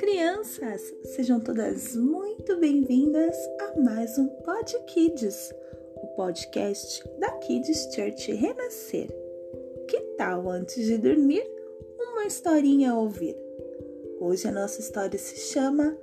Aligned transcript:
crianças! 0.00 0.94
Sejam 1.14 1.38
todas 1.38 1.94
muito 1.94 2.56
bem-vindas 2.56 3.36
a 3.60 3.78
mais 3.82 4.16
um 4.16 4.28
Pod 4.28 4.74
Kids, 4.86 5.52
o 5.94 6.06
podcast 6.16 7.04
da 7.18 7.30
Kids 7.32 7.86
Church 7.94 8.32
Renascer. 8.32 9.08
Que 9.86 10.00
tal, 10.16 10.48
antes 10.48 10.86
de 10.86 10.96
dormir, 10.96 11.46
uma 11.98 12.24
historinha 12.24 12.92
a 12.92 12.98
ouvir? 12.98 13.36
Hoje 14.18 14.48
a 14.48 14.52
nossa 14.52 14.80
história 14.80 15.18
se 15.18 15.36
chama 15.36 15.94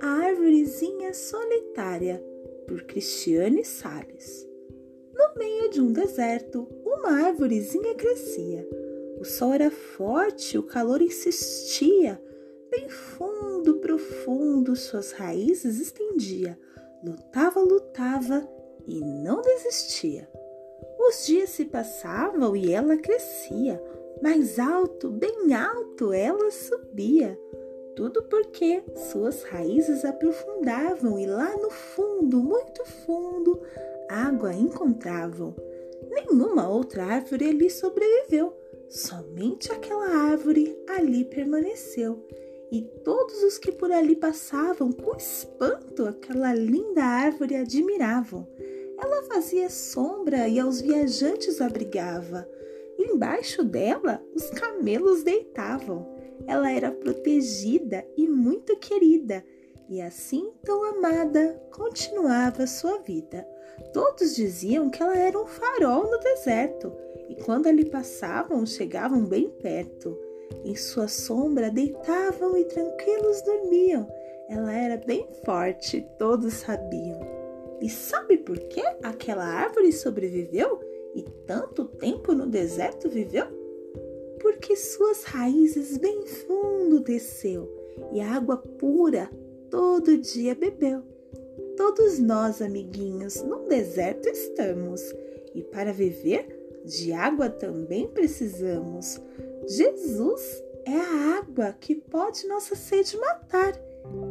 A 0.00 0.06
Árvorezinha 0.06 1.12
Solitária, 1.12 2.24
por 2.68 2.84
Cristiane 2.84 3.64
Salles. 3.64 4.46
No 5.12 5.36
meio 5.36 5.70
de 5.70 5.80
um 5.80 5.92
deserto, 5.92 6.68
uma 6.84 7.26
árvorezinha 7.26 7.96
crescia. 7.96 8.64
O 9.18 9.24
sol 9.24 9.52
era 9.52 9.72
forte, 9.72 10.56
o 10.56 10.62
calor 10.62 11.02
insistia 11.02 12.22
bem 12.70 12.88
fundo, 12.88 13.76
profundo, 13.76 14.76
suas 14.76 15.12
raízes 15.12 15.80
estendia, 15.80 16.58
lutava, 17.02 17.60
lutava 17.60 18.48
e 18.86 19.00
não 19.00 19.42
desistia. 19.42 20.28
Os 20.98 21.26
dias 21.26 21.50
se 21.50 21.64
passavam 21.64 22.54
e 22.54 22.72
ela 22.72 22.96
crescia, 22.96 23.82
mais 24.22 24.58
alto, 24.58 25.10
bem 25.10 25.52
alto 25.52 26.12
ela 26.12 26.50
subia. 26.50 27.38
Tudo 27.96 28.22
porque 28.24 28.82
suas 29.10 29.42
raízes 29.42 30.04
aprofundavam 30.04 31.18
e 31.18 31.26
lá 31.26 31.56
no 31.56 31.70
fundo, 31.70 32.38
muito 32.40 32.84
fundo, 32.84 33.60
água 34.08 34.54
encontravam. 34.54 35.54
Nenhuma 36.08 36.68
outra 36.68 37.04
árvore 37.04 37.48
ali 37.48 37.68
sobreviveu, 37.68 38.54
somente 38.88 39.72
aquela 39.72 40.30
árvore 40.30 40.78
ali 40.88 41.24
permaneceu 41.24 42.24
e 42.70 42.82
todos 43.04 43.42
os 43.42 43.58
que 43.58 43.72
por 43.72 43.90
ali 43.90 44.14
passavam 44.14 44.92
com 44.92 45.16
espanto 45.16 46.06
aquela 46.06 46.54
linda 46.54 47.02
árvore 47.02 47.56
admiravam. 47.56 48.46
Ela 49.02 49.22
fazia 49.24 49.68
sombra 49.68 50.46
e 50.46 50.60
aos 50.60 50.80
viajantes 50.80 51.60
abrigava. 51.60 52.48
Embaixo 52.98 53.64
dela 53.64 54.22
os 54.34 54.50
camelos 54.50 55.22
deitavam. 55.22 56.06
Ela 56.46 56.70
era 56.70 56.90
protegida 56.90 58.06
e 58.16 58.28
muito 58.28 58.76
querida, 58.76 59.44
e 59.88 60.00
assim 60.00 60.52
tão 60.64 60.84
amada 60.84 61.60
continuava 61.72 62.66
sua 62.66 62.98
vida. 62.98 63.46
Todos 63.92 64.34
diziam 64.34 64.90
que 64.90 65.02
ela 65.02 65.16
era 65.16 65.38
um 65.38 65.46
farol 65.46 66.10
no 66.10 66.18
deserto, 66.18 66.92
e 67.28 67.36
quando 67.42 67.66
ali 67.66 67.84
passavam, 67.84 68.64
chegavam 68.64 69.24
bem 69.24 69.50
perto. 69.50 70.16
Em 70.64 70.74
sua 70.74 71.08
sombra 71.08 71.70
deitavam 71.70 72.56
e 72.56 72.64
tranquilos 72.64 73.42
dormiam. 73.42 74.08
Ela 74.48 74.72
era 74.72 74.96
bem 74.96 75.26
forte, 75.44 76.06
todos 76.18 76.54
sabiam. 76.54 77.20
E 77.80 77.88
sabe 77.88 78.36
por 78.36 78.58
que 78.58 78.82
aquela 79.02 79.44
árvore 79.44 79.92
sobreviveu 79.92 80.80
e 81.14 81.22
tanto 81.46 81.84
tempo 81.84 82.32
no 82.32 82.46
deserto 82.46 83.08
viveu? 83.08 83.46
Porque 84.40 84.76
suas 84.76 85.24
raízes 85.24 85.96
bem 85.96 86.26
fundo 86.26 87.00
desceu 87.00 87.68
e 88.12 88.20
a 88.20 88.34
água 88.34 88.56
pura 88.56 89.30
todo 89.70 90.18
dia 90.18 90.54
bebeu. 90.54 91.02
Todos 91.76 92.18
nós, 92.18 92.60
amiguinhos, 92.60 93.42
no 93.42 93.66
deserto 93.66 94.28
estamos 94.28 95.00
e 95.54 95.62
para 95.62 95.92
viver 95.92 96.60
de 96.84 97.12
água 97.12 97.48
também 97.48 98.08
precisamos. 98.08 99.20
Jesus 99.68 100.62
é 100.86 100.96
a 100.96 101.38
água 101.38 101.72
que 101.78 101.94
pode 101.94 102.46
nossa 102.46 102.74
sede 102.74 103.16
matar. 103.18 103.72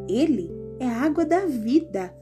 Ele 0.08 0.52
é 0.80 0.86
a 0.86 1.02
água 1.02 1.26
da 1.26 1.46
vida, 1.46 2.14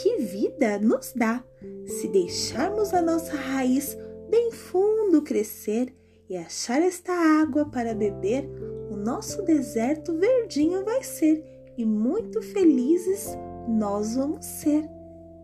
que 0.00 0.16
vida 0.16 0.78
nos 0.78 1.12
dá. 1.14 1.44
Se 1.86 2.08
deixarmos 2.08 2.92
a 2.92 3.00
nossa 3.00 3.34
raiz 3.34 3.96
bem 4.28 4.50
fundo 4.50 5.22
crescer 5.22 5.94
e 6.28 6.36
achar 6.36 6.82
esta 6.82 7.12
água 7.12 7.66
para 7.66 7.94
beber, 7.94 8.48
o 8.90 8.96
nosso 8.96 9.42
deserto 9.42 10.14
verdinho 10.14 10.84
vai 10.84 11.02
ser 11.02 11.44
e 11.76 11.84
muito 11.84 12.42
felizes 12.42 13.36
nós 13.68 14.16
vamos 14.16 14.44
ser. 14.44 14.84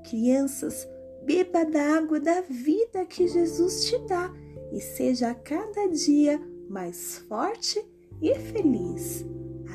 Crianças, 0.04 0.88
beba 1.24 1.64
da 1.64 1.96
água 1.96 2.18
da 2.18 2.40
vida 2.40 3.04
que 3.06 3.28
Jesus 3.28 3.84
te 3.84 3.98
dá 4.06 4.32
e 4.72 4.80
seja 4.80 5.30
a 5.30 5.34
cada 5.34 5.86
dia 5.88 6.40
mais 6.72 7.18
forte 7.28 7.84
e 8.20 8.34
feliz. 8.34 9.24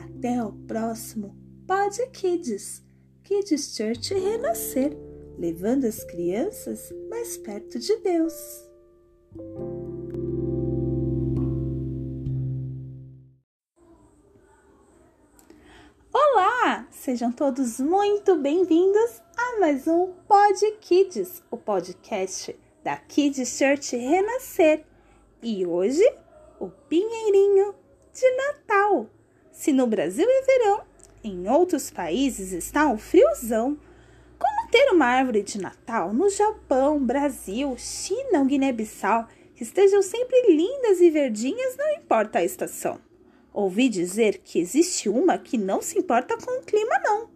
Até 0.03 0.43
o 0.43 0.51
próximo 0.51 1.37
Pod 1.67 1.95
Kids, 2.09 2.83
Kids 3.23 3.75
Church 3.75 4.15
Renascer, 4.15 4.97
levando 5.37 5.85
as 5.85 6.03
crianças 6.03 6.91
mais 7.07 7.37
perto 7.37 7.77
de 7.77 7.95
Deus. 7.97 8.33
Olá! 16.11 16.87
Sejam 16.89 17.31
todos 17.31 17.79
muito 17.79 18.35
bem-vindos 18.37 19.21
a 19.37 19.59
mais 19.59 19.87
um 19.87 20.13
Pod 20.27 20.71
Kids, 20.81 21.43
o 21.51 21.57
podcast 21.57 22.57
da 22.83 22.97
Kids 22.97 23.55
Church 23.55 23.95
Renascer. 23.95 24.83
E 25.43 25.63
hoje 25.63 26.03
o 26.59 26.69
pinheirinho 26.69 27.75
de 28.13 28.35
Natal. 28.35 29.09
Se 29.51 29.71
no 29.71 29.87
Brasil 29.87 30.27
é 30.27 30.41
verão, 30.41 30.81
em 31.23 31.47
outros 31.49 31.89
países 31.89 32.51
está 32.51 32.87
um 32.87 32.97
friozão. 32.97 33.77
Como 34.39 34.71
ter 34.71 34.91
uma 34.91 35.05
árvore 35.05 35.43
de 35.43 35.59
Natal 35.59 36.13
no 36.13 36.29
Japão, 36.29 37.03
Brasil, 37.03 37.75
China 37.77 38.39
ou 38.39 38.45
Guiné-Bissau 38.45 39.27
que 39.55 39.63
estejam 39.63 40.03
sempre 40.03 40.55
lindas 40.55 41.01
e 41.01 41.09
verdinhas, 41.09 41.75
não 41.75 41.89
importa 41.95 42.39
a 42.39 42.43
estação. 42.43 42.99
Ouvi 43.51 43.89
dizer 43.89 44.39
que 44.43 44.59
existe 44.59 45.09
uma 45.09 45.39
que 45.39 45.57
não 45.57 45.81
se 45.81 45.97
importa 45.97 46.37
com 46.37 46.59
o 46.59 46.63
clima, 46.63 46.99
não. 47.03 47.27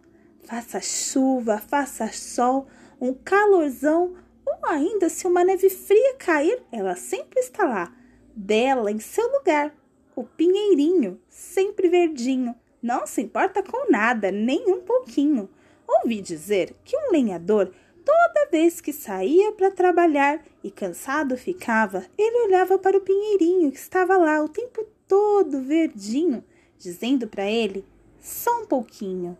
Faça 0.44 0.80
chuva, 0.80 1.58
faça 1.58 2.12
sol, 2.12 2.68
um 3.00 3.12
calorzão, 3.12 4.14
ou 4.46 4.68
ainda 4.68 5.08
se 5.08 5.26
uma 5.26 5.42
neve 5.42 5.68
fria 5.68 6.14
cair, 6.14 6.62
ela 6.70 6.94
sempre 6.94 7.40
está 7.40 7.64
lá 7.64 7.92
bela 8.34 8.90
em 8.90 8.98
seu 8.98 9.30
lugar, 9.32 9.74
o 10.14 10.24
pinheirinho, 10.24 11.20
sempre 11.28 11.88
verdinho, 11.88 12.54
não 12.82 13.06
se 13.06 13.22
importa 13.22 13.62
com 13.62 13.90
nada, 13.90 14.30
nem 14.30 14.70
um 14.70 14.80
pouquinho. 14.80 15.48
Ouvi 15.86 16.20
dizer 16.20 16.74
que 16.84 16.96
um 16.96 17.12
lenhador, 17.12 17.72
toda 18.04 18.50
vez 18.50 18.80
que 18.80 18.92
saía 18.92 19.52
para 19.52 19.70
trabalhar 19.70 20.42
e 20.62 20.70
cansado 20.70 21.36
ficava, 21.36 22.04
ele 22.18 22.46
olhava 22.46 22.78
para 22.78 22.96
o 22.96 23.00
pinheirinho 23.00 23.70
que 23.70 23.78
estava 23.78 24.16
lá 24.16 24.42
o 24.42 24.48
tempo 24.48 24.84
todo 25.06 25.62
verdinho, 25.62 26.44
dizendo 26.78 27.28
para 27.28 27.48
ele: 27.48 27.84
só 28.18 28.62
um 28.62 28.66
pouquinho. 28.66 29.36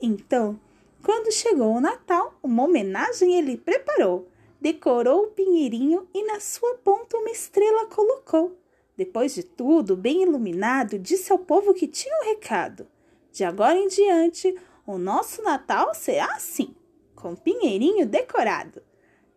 Então, 0.00 0.58
quando 1.02 1.32
chegou 1.32 1.76
o 1.76 1.80
Natal, 1.80 2.38
uma 2.42 2.64
homenagem 2.64 3.36
ele 3.36 3.56
preparou 3.56 4.28
decorou 4.60 5.24
o 5.24 5.30
pinheirinho 5.30 6.08
e 6.12 6.24
na 6.24 6.40
sua 6.40 6.74
ponta 6.76 7.16
uma 7.16 7.30
estrela 7.30 7.86
colocou. 7.86 8.56
Depois 8.96 9.34
de 9.34 9.42
tudo, 9.42 9.96
bem 9.96 10.22
iluminado, 10.22 10.98
disse 10.98 11.30
ao 11.30 11.38
povo 11.38 11.72
que 11.72 11.86
tinha 11.86 12.14
um 12.20 12.24
recado. 12.24 12.86
De 13.32 13.44
agora 13.44 13.78
em 13.78 13.86
diante, 13.86 14.56
o 14.84 14.98
nosso 14.98 15.42
Natal 15.42 15.94
será 15.94 16.34
assim, 16.34 16.74
com 17.14 17.36
pinheirinho 17.36 18.06
decorado. 18.06 18.82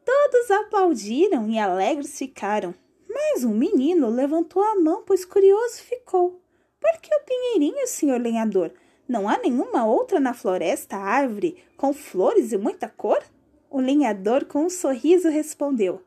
Todos 0.04 0.50
aplaudiram 0.50 1.48
e 1.50 1.60
alegres 1.60 2.18
ficaram, 2.18 2.74
mas 3.08 3.44
um 3.44 3.54
menino 3.54 4.10
levantou 4.10 4.64
a 4.64 4.76
mão, 4.76 5.04
pois 5.06 5.26
curioso 5.26 5.82
ficou. 5.84 6.42
Por 6.80 7.00
que 7.00 7.14
o 7.14 7.24
pinheirinho, 7.24 7.86
senhor 7.86 8.20
lenhador? 8.20 8.72
Não 9.08 9.30
há 9.30 9.38
nenhuma 9.38 9.86
outra 9.86 10.20
na 10.20 10.34
floresta 10.34 10.98
árvore 10.98 11.64
com 11.78 11.94
flores 11.94 12.52
e 12.52 12.58
muita 12.58 12.90
cor? 12.90 13.22
O 13.72 13.80
lenhador, 13.80 14.44
com 14.44 14.66
um 14.66 14.70
sorriso, 14.70 15.30
respondeu: 15.30 16.02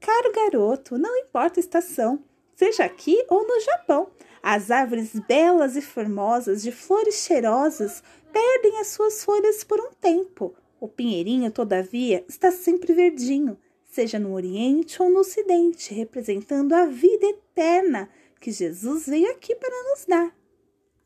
Caro 0.00 0.32
garoto, 0.32 0.96
não 0.96 1.14
importa 1.18 1.60
a 1.60 1.62
estação, 1.62 2.24
seja 2.56 2.82
aqui 2.86 3.22
ou 3.28 3.46
no 3.46 3.60
Japão. 3.60 4.08
As 4.42 4.70
árvores 4.70 5.10
belas 5.28 5.76
e 5.76 5.82
formosas, 5.82 6.62
de 6.62 6.72
flores 6.72 7.16
cheirosas, 7.16 8.02
perdem 8.32 8.78
as 8.80 8.86
suas 8.86 9.22
folhas 9.22 9.62
por 9.62 9.78
um 9.80 9.90
tempo. 10.00 10.54
O 10.80 10.88
pinheirinho, 10.88 11.50
todavia, 11.50 12.24
está 12.26 12.50
sempre 12.50 12.94
verdinho, 12.94 13.58
seja 13.84 14.18
no 14.18 14.32
Oriente 14.32 15.02
ou 15.02 15.10
no 15.10 15.20
Ocidente, 15.20 15.92
representando 15.92 16.72
a 16.72 16.86
vida 16.86 17.26
eterna 17.26 18.08
que 18.40 18.50
Jesus 18.50 19.06
veio 19.06 19.30
aqui 19.30 19.54
para 19.54 19.90
nos 19.90 20.06
dar. 20.06 20.34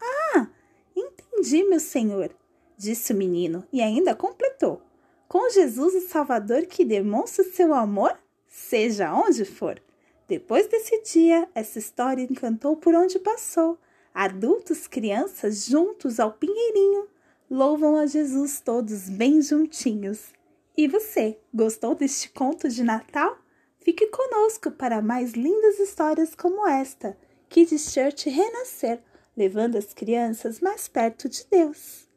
Ah, 0.01 0.49
entendi, 0.95 1.65
meu 1.65 1.81
senhor, 1.81 2.31
disse 2.77 3.13
o 3.13 3.17
menino 3.17 3.67
e 3.73 3.81
ainda 3.81 4.15
completou 4.15 4.83
com 5.29 5.51
Jesus 5.51 5.95
o 5.95 6.09
Salvador 6.09 6.65
que 6.65 6.85
demonstra 6.85 7.45
seu 7.45 7.75
amor, 7.75 8.19
seja 8.47 9.13
onde 9.13 9.45
for. 9.45 9.81
Depois 10.27 10.67
desse 10.67 11.03
dia, 11.03 11.47
essa 11.55 11.79
história 11.79 12.23
encantou 12.23 12.77
por 12.77 12.95
onde 12.95 13.19
passou. 13.19 13.79
Adultos, 14.15 14.87
crianças, 14.87 15.67
juntos 15.67 16.19
ao 16.19 16.33
pinheirinho, 16.33 17.07
louvam 17.51 17.97
a 17.97 18.07
Jesus 18.07 18.61
todos 18.61 19.11
bem 19.11 19.43
juntinhos. 19.43 20.33
E 20.77 20.89
você, 20.89 21.39
gostou 21.53 21.95
deste 21.95 22.31
conto 22.31 22.69
de 22.69 22.83
Natal? 22.83 23.39
Fique 23.81 24.07
conosco 24.09 24.71
para 24.71 25.03
mais 25.03 25.33
lindas 25.33 25.79
histórias 25.79 26.35
como 26.35 26.67
esta, 26.67 27.17
Kids 27.49 27.93
Church 27.93 28.29
renascer, 28.29 29.01
levando 29.37 29.77
as 29.77 29.93
crianças 29.93 30.61
mais 30.61 30.89
perto 30.89 31.29
de 31.29 31.47
Deus. 31.51 32.08